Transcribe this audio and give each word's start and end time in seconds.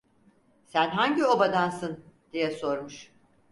"Sen 0.65 0.89
hangi 0.89 1.25
obadansın?" 1.25 2.03
diye 2.33 2.51
sormuş. 2.51 3.11